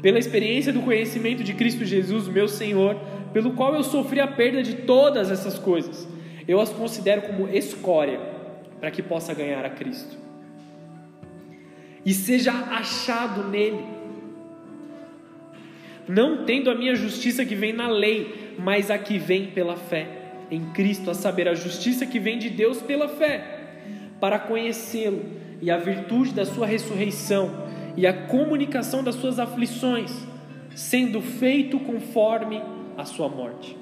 [0.00, 2.96] Pela experiência do conhecimento de Cristo Jesus, meu Senhor,
[3.32, 6.06] pelo qual eu sofri a perda de todas essas coisas,
[6.46, 8.33] eu as considero como escória
[8.84, 10.14] para que possa ganhar a Cristo.
[12.04, 13.82] E seja achado nele,
[16.06, 20.06] não tendo a minha justiça que vem na lei, mas a que vem pela fé
[20.50, 23.62] em Cristo, a saber, a justiça que vem de Deus pela fé,
[24.20, 25.24] para conhecê-lo
[25.62, 27.66] e a virtude da sua ressurreição
[27.96, 30.12] e a comunicação das suas aflições,
[30.74, 32.60] sendo feito conforme
[32.98, 33.78] a sua morte,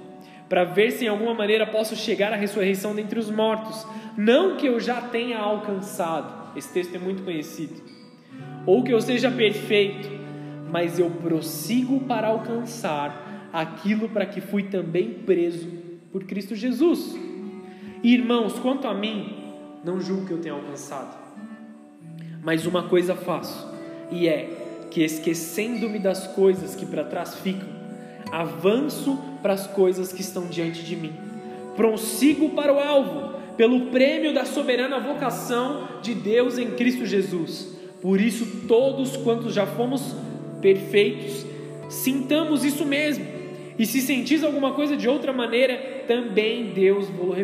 [0.52, 3.86] para ver se em alguma maneira posso chegar à ressurreição dentre os mortos,
[4.18, 7.80] não que eu já tenha alcançado, esse texto é muito conhecido,
[8.66, 10.10] ou que eu seja perfeito,
[10.70, 15.70] mas eu prossigo para alcançar aquilo para que fui também preso
[16.12, 17.16] por Cristo Jesus.
[18.02, 21.16] Irmãos, quanto a mim, não julgo que eu tenha alcançado,
[22.42, 23.74] mas uma coisa faço,
[24.10, 24.50] e é
[24.90, 27.81] que esquecendo-me das coisas que para trás ficam,
[28.32, 31.12] avanço para as coisas que estão diante de mim,
[31.76, 37.76] prossigo para o alvo, pelo prêmio da soberana vocação de Deus em Cristo Jesus.
[38.00, 40.16] Por isso, todos quantos já fomos
[40.62, 41.44] perfeitos,
[41.90, 43.24] sintamos isso mesmo.
[43.78, 47.36] E se sentis alguma coisa de outra maneira, também Deus vos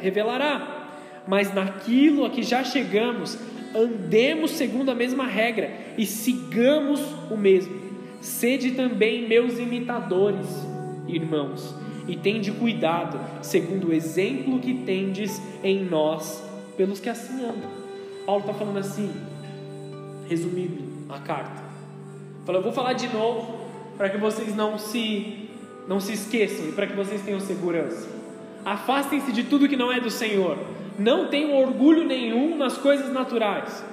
[0.00, 0.90] revelará.
[1.26, 3.38] Mas naquilo a que já chegamos,
[3.74, 7.83] andemos segundo a mesma regra e sigamos o mesmo.
[8.24, 10.48] Sede também meus imitadores,
[11.06, 11.74] irmãos,
[12.08, 16.42] e tende cuidado, segundo o exemplo que tendes em nós,
[16.74, 17.70] pelos que assim andam.
[18.24, 19.12] Paulo está falando assim,
[20.26, 21.62] resumindo a carta.
[22.46, 23.58] Falou, eu vou falar de novo
[23.98, 25.50] para que vocês não se
[25.86, 28.08] não se esqueçam e para que vocês tenham segurança.
[28.64, 30.56] Afastem-se de tudo que não é do Senhor.
[30.98, 33.84] Não tenham orgulho nenhum nas coisas naturais.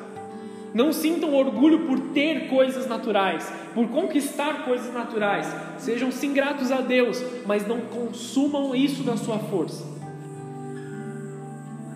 [0.73, 5.53] Não sintam orgulho por ter coisas naturais, por conquistar coisas naturais.
[5.77, 9.85] Sejam sim gratos a Deus, mas não consumam isso na sua força.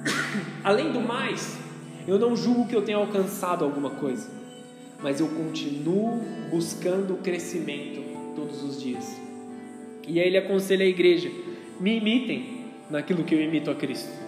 [0.64, 1.58] Além do mais,
[2.06, 4.30] eu não julgo que eu tenha alcançado alguma coisa,
[5.02, 8.04] mas eu continuo buscando crescimento
[8.36, 9.20] todos os dias.
[10.06, 11.32] E aí ele aconselha a igreja:
[11.80, 14.25] me imitem naquilo que eu imito a Cristo.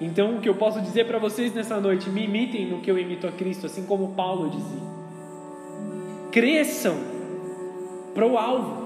[0.00, 2.98] Então, o que eu posso dizer para vocês nessa noite, me imitem no que eu
[2.98, 4.80] imito a Cristo, assim como Paulo dizia.
[6.32, 6.96] Cresçam
[8.14, 8.80] para o alvo.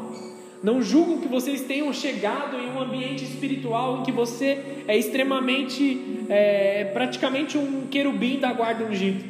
[0.60, 6.24] Não julgo que vocês tenham chegado em um ambiente espiritual em que você é extremamente,
[6.28, 9.22] é, praticamente um querubim da guarda ungido.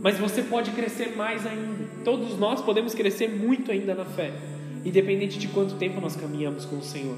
[0.00, 1.88] Mas você pode crescer mais ainda.
[2.04, 4.32] Todos nós podemos crescer muito ainda na fé,
[4.84, 7.16] independente de quanto tempo nós caminhamos com o Senhor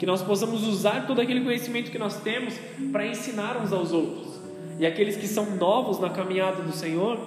[0.00, 2.54] que nós possamos usar todo aquele conhecimento que nós temos
[2.90, 4.40] para ensinar uns aos outros.
[4.80, 7.20] E aqueles que são novos na caminhada do Senhor,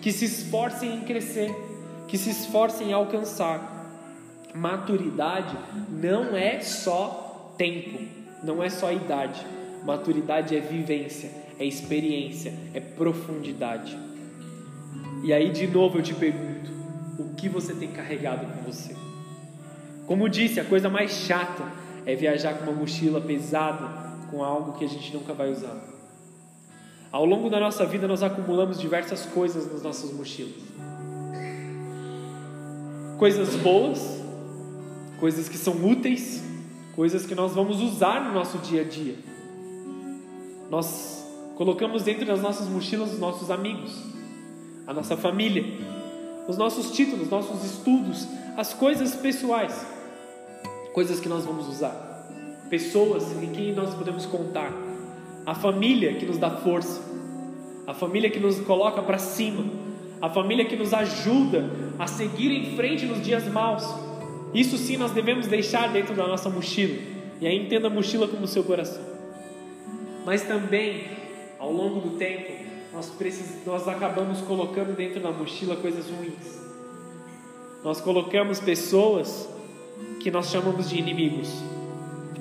[0.00, 1.50] que se esforcem em crescer,
[2.06, 3.80] que se esforcem em alcançar
[4.54, 5.56] Maturidade
[5.88, 8.00] não é só tempo,
[8.42, 9.40] não é só idade.
[9.84, 13.96] Maturidade é vivência, é experiência, é profundidade.
[15.22, 16.70] E aí, de novo, eu te pergunto:
[17.18, 18.96] o que você tem carregado com você?
[20.06, 23.88] Como disse, a coisa mais chata é viajar com uma mochila pesada,
[24.30, 25.76] com algo que a gente nunca vai usar.
[27.12, 30.54] Ao longo da nossa vida, nós acumulamos diversas coisas nas nossas mochilas.
[33.18, 34.22] Coisas boas,
[35.18, 36.42] coisas que são úteis,
[36.94, 39.16] coisas que nós vamos usar no nosso dia a dia.
[40.70, 43.92] Nós colocamos dentro das nossas mochilas os nossos amigos,
[44.86, 45.64] a nossa família,
[46.48, 49.99] os nossos títulos, nossos estudos, as coisas pessoais
[50.92, 52.28] coisas que nós vamos usar,
[52.68, 54.72] pessoas em quem nós podemos contar,
[55.46, 57.00] a família que nos dá força,
[57.86, 59.64] a família que nos coloca para cima,
[60.20, 63.84] a família que nos ajuda a seguir em frente nos dias maus.
[64.52, 66.96] Isso sim nós devemos deixar dentro da nossa mochila.
[67.40, 69.02] E aí entenda a mochila como seu coração.
[70.26, 71.06] Mas também,
[71.58, 72.52] ao longo do tempo,
[72.92, 73.64] nós, precis...
[73.64, 76.60] nós acabamos colocando dentro da mochila coisas ruins.
[77.82, 79.48] Nós colocamos pessoas
[80.20, 81.48] que nós chamamos de inimigos.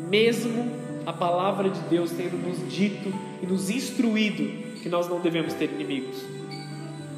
[0.10, 0.72] Mesmo
[1.06, 4.44] a palavra de Deus tendo nos dito e nos instruído
[4.82, 6.24] que nós não devemos ter inimigos.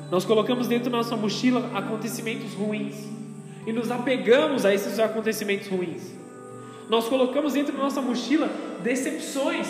[0.09, 2.95] Nós colocamos dentro da nossa mochila acontecimentos ruins
[3.65, 6.13] e nos apegamos a esses acontecimentos ruins.
[6.89, 8.49] Nós colocamos dentro da nossa mochila
[8.83, 9.67] decepções,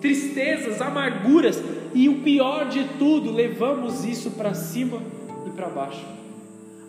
[0.00, 1.62] tristezas, amarguras
[1.94, 5.00] e o pior de tudo, levamos isso para cima
[5.46, 6.04] e para baixo.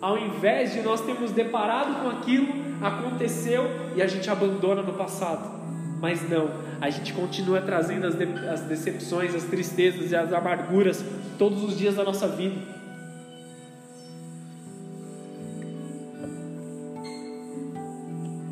[0.00, 2.48] Ao invés de nós termos deparado com aquilo,
[2.82, 5.56] aconteceu e a gente abandona no passado.
[6.00, 11.02] Mas não, a gente continua trazendo as, de, as decepções, as tristezas e as amarguras
[11.38, 12.76] todos os dias da nossa vida.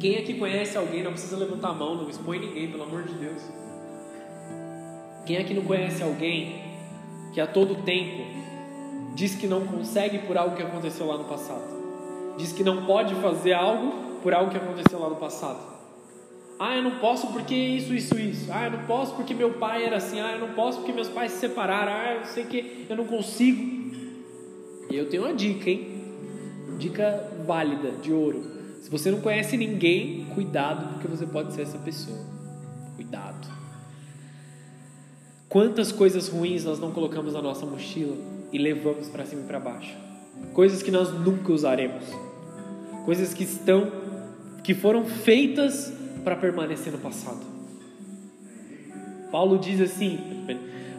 [0.00, 3.14] Quem aqui conhece alguém, não precisa levantar a mão, não expõe ninguém, pelo amor de
[3.14, 3.42] Deus.
[5.24, 6.62] Quem aqui não conhece alguém
[7.32, 8.43] que a todo tempo
[9.14, 11.62] diz que não consegue por algo que aconteceu lá no passado?
[12.36, 15.74] Diz que não pode fazer algo por algo que aconteceu lá no passado.
[16.58, 18.50] Ah, eu não posso porque isso, isso, isso.
[18.52, 20.20] Ah, eu não posso porque meu pai era assim.
[20.20, 21.92] Ah, eu não posso porque meus pais se separaram.
[21.92, 23.62] Ah, eu sei que eu não consigo.
[24.90, 25.88] E eu tenho uma dica, hein?
[26.78, 28.42] Dica válida, de ouro.
[28.80, 32.18] Se você não conhece ninguém, cuidado, porque você pode ser essa pessoa.
[32.94, 33.48] Cuidado.
[35.48, 38.16] Quantas coisas ruins nós não colocamos na nossa mochila
[38.54, 39.96] e levamos para cima e para baixo?
[40.52, 42.04] Coisas que nós nunca usaremos.
[43.04, 43.90] Coisas que estão
[44.62, 47.40] que foram feitas para permanecer no passado.
[49.30, 50.18] Paulo diz assim,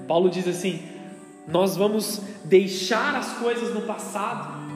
[0.05, 0.81] Paulo diz assim:
[1.47, 4.69] nós vamos deixar as coisas no passado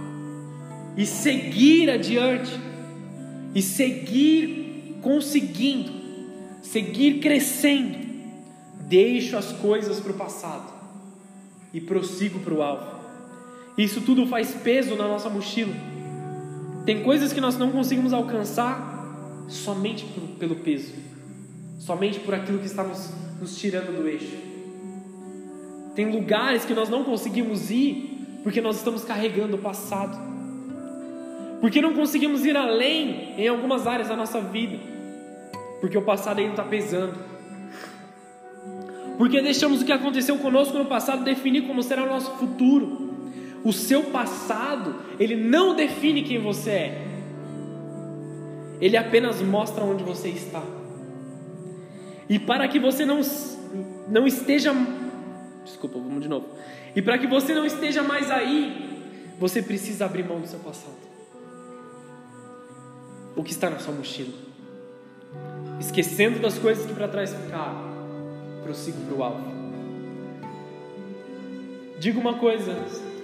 [0.96, 2.58] e seguir adiante
[3.54, 5.92] e seguir conseguindo,
[6.62, 8.08] seguir crescendo.
[8.88, 10.79] Deixo as coisas para o passado
[11.74, 13.00] e prossigo para o alvo.
[13.78, 15.74] Isso tudo faz peso na nossa mochila.
[16.86, 20.94] Tem coisas que nós não conseguimos alcançar somente por, pelo peso,
[21.80, 24.38] somente por aquilo que está nos, nos tirando do eixo.
[25.96, 30.18] Tem lugares que nós não conseguimos ir porque nós estamos carregando o passado,
[31.60, 34.78] porque não conseguimos ir além em algumas áreas da nossa vida,
[35.82, 37.29] porque o passado ainda está pesando.
[39.20, 43.10] Porque deixamos o que aconteceu conosco no passado definir como será o nosso futuro.
[43.66, 47.08] O seu passado, ele não define quem você é.
[48.80, 50.64] Ele apenas mostra onde você está.
[52.30, 53.20] E para que você não,
[54.08, 54.74] não esteja.
[55.66, 56.46] Desculpa, vamos de novo.
[56.96, 59.04] E para que você não esteja mais aí,
[59.38, 60.96] você precisa abrir mão do seu passado.
[63.36, 64.32] O que está na sua mochila?
[65.78, 67.89] Esquecendo das coisas que para trás ficaram,
[68.64, 69.60] prossigo para o alvo.
[72.00, 72.74] Diga uma coisa,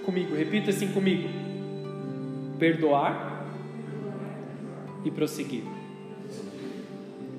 [0.04, 1.28] comigo, repita assim comigo:
[2.58, 3.46] perdoar
[5.04, 5.62] e prosseguir.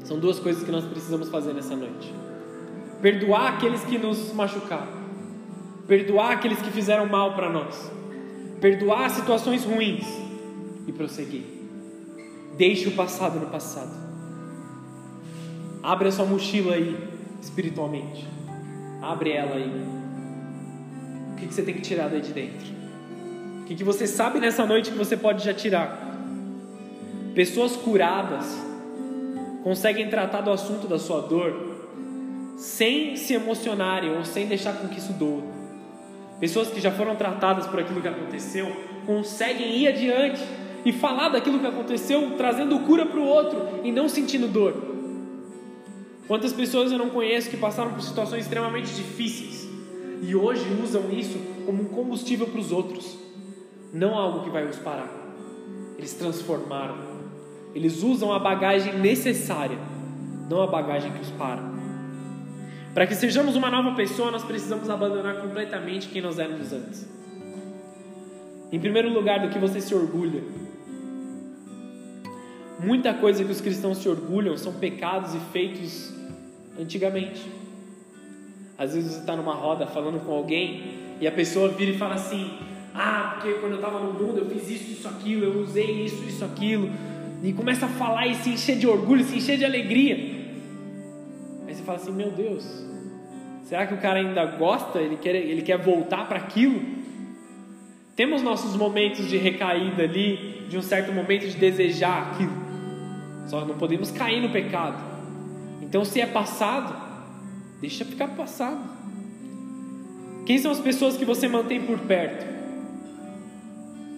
[0.03, 2.13] São duas coisas que nós precisamos fazer nessa noite.
[3.01, 4.87] Perdoar aqueles que nos machucaram,
[5.87, 7.91] perdoar aqueles que fizeram mal para nós,
[8.59, 10.07] perdoar situações ruins
[10.87, 11.43] e prosseguir.
[12.57, 13.91] Deixe o passado no passado.
[15.83, 16.97] Abre a sua mochila aí,
[17.41, 18.27] espiritualmente.
[19.01, 19.71] Abre ela aí.
[21.31, 22.67] O que, que você tem que tirar daí de dentro?
[23.61, 26.05] O que, que você sabe nessa noite que você pode já tirar?
[27.35, 28.45] Pessoas curadas
[29.63, 31.75] conseguem tratar do assunto da sua dor
[32.57, 35.43] sem se emocionarem ou sem deixar com que isso doa.
[36.39, 38.71] Pessoas que já foram tratadas por aquilo que aconteceu
[39.05, 40.41] conseguem ir adiante
[40.83, 44.96] e falar daquilo que aconteceu, trazendo cura para o outro e não sentindo dor.
[46.27, 49.65] Quantas pessoas eu não conheço que passaram por situações extremamente difíceis
[50.21, 53.17] e hoje usam isso como um combustível para os outros,
[53.93, 55.09] não algo que vai os parar.
[55.97, 56.97] Eles transformaram,
[57.73, 59.77] eles usam a bagagem necessária,
[60.49, 61.61] não a bagagem que os para.
[62.93, 67.07] Para que sejamos uma nova pessoa, nós precisamos abandonar completamente quem nós éramos antes.
[68.71, 70.43] Em primeiro lugar, do que você se orgulha.
[72.79, 76.16] Muita coisa que os cristãos se orgulham são pecados e feitos
[76.79, 77.41] antigamente.
[78.77, 80.83] Às vezes você está numa roda falando com alguém
[81.19, 82.51] e a pessoa vira e fala assim:
[82.93, 86.23] Ah, porque quando eu estava no mundo eu fiz isso, isso, aquilo, eu usei isso,
[86.23, 86.89] isso, aquilo.
[87.43, 90.15] E começa a falar e se encher de orgulho, se encher de alegria.
[91.67, 92.65] Aí você fala assim: Meu Deus,
[93.63, 94.99] será que o cara ainda gosta?
[94.99, 96.97] Ele quer, ele quer voltar para aquilo?
[98.15, 102.53] Temos nossos momentos de recaída ali, de um certo momento de desejar aquilo.
[103.47, 105.06] Só não podemos cair no pecado.
[105.87, 106.95] Então, se é passado,
[107.79, 108.79] deixa ficar passado.
[110.45, 112.45] Quem são as pessoas que você mantém por perto?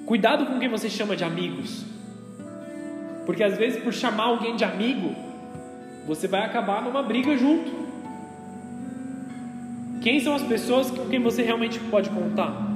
[0.06, 1.86] Cuidado com quem você chama de amigos.
[3.26, 5.16] Porque às vezes, por chamar alguém de amigo,
[6.08, 7.72] você vai acabar numa briga junto.
[10.02, 12.70] Quem são as pessoas com quem você realmente pode contar?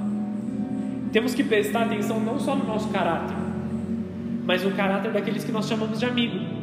[1.14, 3.36] temos que prestar atenção não só no nosso caráter,
[4.44, 6.53] mas no caráter daqueles que nós chamamos de amigo.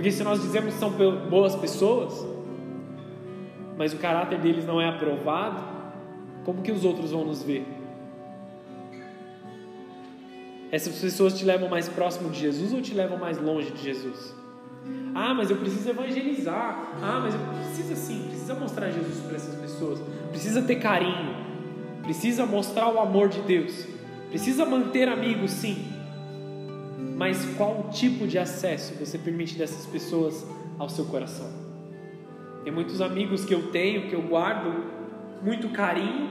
[0.00, 0.90] Porque se nós dizemos que são
[1.28, 2.26] boas pessoas,
[3.76, 5.62] mas o caráter deles não é aprovado,
[6.42, 7.66] como que os outros vão nos ver?
[10.72, 14.34] Essas pessoas te levam mais próximo de Jesus ou te levam mais longe de Jesus?
[15.14, 16.94] Ah, mas eu preciso evangelizar.
[17.02, 20.00] Ah, mas eu preciso sim, precisa mostrar Jesus para essas pessoas.
[20.30, 21.50] Precisa ter carinho
[22.02, 23.86] precisa mostrar o amor de Deus,
[24.30, 25.99] precisa manter amigos, sim.
[27.20, 30.42] Mas qual tipo de acesso você permite dessas pessoas
[30.78, 31.50] ao seu coração?
[32.64, 34.86] Tem muitos amigos que eu tenho, que eu guardo
[35.42, 36.30] muito carinho,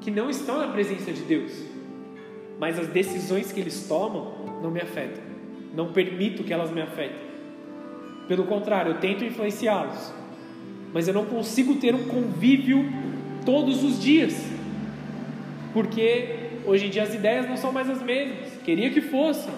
[0.00, 1.50] que não estão na presença de Deus,
[2.60, 5.20] mas as decisões que eles tomam não me afetam,
[5.74, 7.18] não permito que elas me afetem.
[8.28, 10.14] Pelo contrário, eu tento influenciá-los,
[10.94, 12.84] mas eu não consigo ter um convívio
[13.44, 14.40] todos os dias,
[15.72, 18.51] porque hoje em dia as ideias não são mais as mesmas.
[18.64, 19.52] Queria que fossem,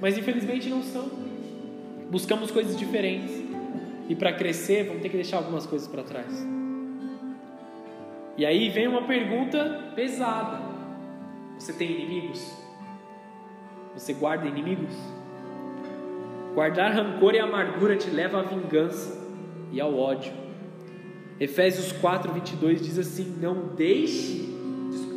[0.00, 1.08] mas infelizmente não são.
[2.10, 3.42] Buscamos coisas diferentes
[4.08, 6.46] e para crescer vamos ter que deixar algumas coisas para trás.
[8.36, 10.60] E aí vem uma pergunta pesada:
[11.58, 12.52] Você tem inimigos?
[13.94, 14.94] Você guarda inimigos?
[16.54, 19.16] Guardar rancor e amargura te leva à vingança
[19.72, 20.32] e ao ódio.
[21.38, 24.52] Efésios 4, 22 diz assim: Não deixe.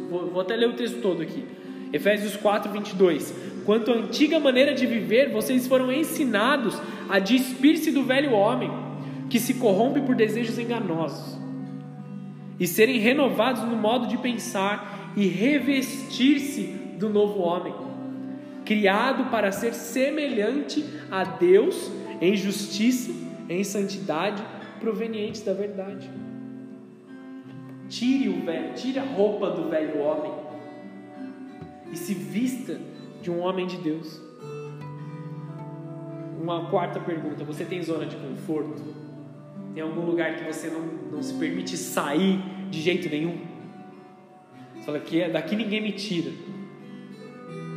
[0.10, 1.57] Vou até ler o texto todo aqui.
[1.92, 3.34] Efésios 4, 22.
[3.66, 6.80] Quanto à antiga maneira de viver, vocês foram ensinados
[7.10, 8.72] a despir-se do velho homem,
[9.30, 11.38] que se corrompe por desejos enganosos,
[12.60, 16.64] e serem renovados no modo de pensar e revestir-se
[16.98, 17.74] do novo homem,
[18.64, 23.12] criado para ser semelhante a Deus em justiça,
[23.50, 24.42] em santidade
[24.80, 26.10] provenientes da verdade.
[27.90, 30.32] Tire o velho, tire a roupa do velho homem
[31.92, 32.80] e se vista
[33.22, 34.22] de um homem de Deus.
[36.42, 38.82] Uma quarta pergunta: você tem zona de conforto?
[39.74, 40.82] Tem algum lugar que você não,
[41.12, 43.38] não se permite sair de jeito nenhum?
[44.74, 46.32] Você fala que é, daqui ninguém me tira.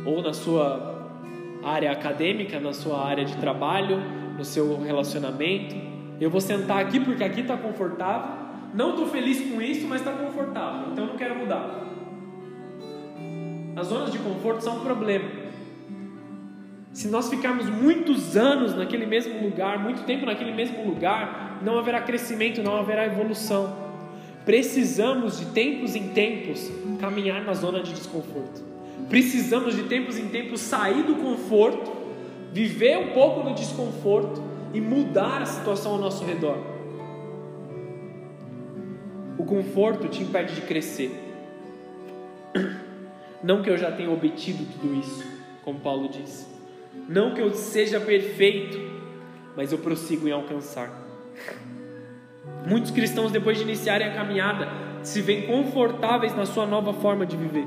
[0.05, 1.09] Ou na sua
[1.63, 3.99] área acadêmica, na sua área de trabalho,
[4.37, 5.75] no seu relacionamento,
[6.19, 8.41] eu vou sentar aqui porque aqui está confortável.
[8.73, 10.91] Não estou feliz com isso, mas está confortável.
[10.91, 11.90] Então eu não quero mudar.
[13.75, 15.29] As zonas de conforto são um problema.
[16.93, 22.01] Se nós ficarmos muitos anos naquele mesmo lugar, muito tempo naquele mesmo lugar, não haverá
[22.01, 23.73] crescimento, não haverá evolução.
[24.43, 26.69] Precisamos de tempos em tempos
[26.99, 28.61] caminhar na zona de desconforto.
[29.07, 31.91] Precisamos de tempos em tempos sair do conforto,
[32.51, 34.43] viver um pouco no desconforto
[34.73, 36.57] e mudar a situação ao nosso redor.
[39.37, 41.11] O conforto te impede de crescer.
[43.43, 45.23] Não que eu já tenha obtido tudo isso,
[45.63, 46.47] como Paulo diz.
[47.07, 48.79] Não que eu seja perfeito,
[49.55, 50.89] mas eu prossigo em alcançar.
[52.67, 54.67] Muitos cristãos, depois de iniciarem a caminhada,
[55.01, 57.65] se veem confortáveis na sua nova forma de viver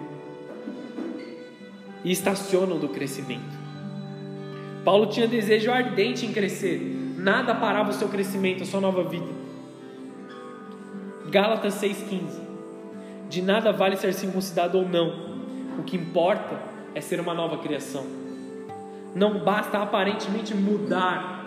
[2.04, 3.64] e estacionam do crescimento.
[4.84, 6.78] Paulo tinha desejo ardente em crescer,
[7.16, 9.26] nada parava o seu crescimento, a sua nova vida.
[11.30, 12.40] Gálatas 6,15:
[13.28, 15.33] De nada vale ser circuncidado ou não,
[15.78, 16.58] o que importa
[16.94, 18.04] é ser uma nova criação.
[19.14, 21.46] Não basta aparentemente mudar,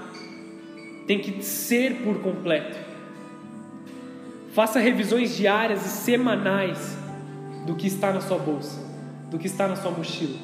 [1.05, 2.77] tem que ser por completo.
[4.53, 6.97] Faça revisões diárias e semanais
[7.65, 8.79] do que está na sua bolsa,
[9.29, 10.37] do que está na sua mochila.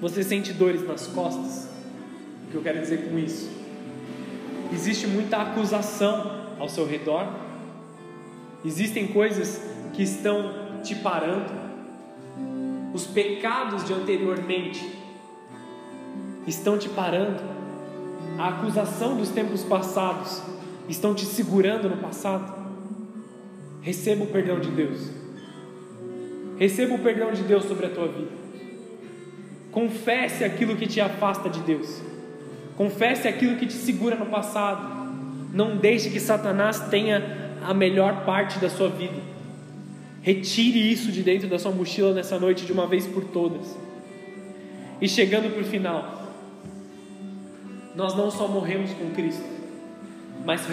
[0.00, 1.68] Você sente dores nas costas?
[2.46, 3.50] O que eu quero dizer com isso?
[4.72, 7.28] Existe muita acusação ao seu redor.
[8.64, 9.60] Existem coisas
[9.94, 11.65] que estão te parando.
[12.92, 14.90] Os pecados de anteriormente
[16.46, 17.42] estão te parando.
[18.38, 20.42] A acusação dos tempos passados
[20.88, 22.54] estão te segurando no passado.
[23.80, 25.10] Receba o perdão de Deus.
[26.58, 28.30] Receba o perdão de Deus sobre a tua vida.
[29.70, 32.00] Confesse aquilo que te afasta de Deus.
[32.76, 35.06] Confesse aquilo que te segura no passado.
[35.52, 39.35] Não deixe que Satanás tenha a melhor parte da sua vida.
[40.26, 43.78] Retire isso de dentro da sua mochila nessa noite de uma vez por todas.
[45.00, 46.32] E chegando para o final,
[47.94, 49.44] nós não só morremos com Cristo,
[50.44, 50.66] mas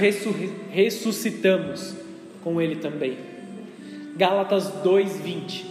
[0.72, 1.96] ressuscitamos
[2.44, 3.16] com Ele também.
[4.18, 5.66] Gálatas 2:20.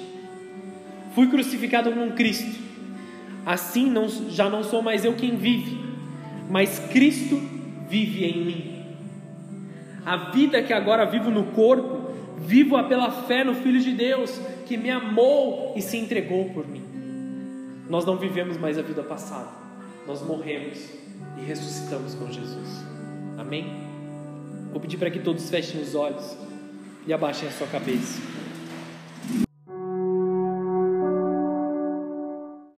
[1.12, 2.62] Fui crucificado com Cristo.
[3.44, 5.76] Assim não, já não sou mais eu quem vive,
[6.48, 7.42] mas Cristo
[7.88, 8.84] vive em mim.
[10.06, 12.01] A vida que agora vivo no corpo,
[12.38, 16.82] vivo-a pela fé no Filho de Deus, que me amou e se entregou por mim.
[17.88, 19.50] Nós não vivemos mais a vida passada,
[20.06, 20.78] nós morremos
[21.38, 22.84] e ressuscitamos com Jesus.
[23.38, 23.66] Amém?
[24.70, 26.36] Vou pedir para que todos fechem os olhos
[27.06, 28.20] e abaixem a sua cabeça.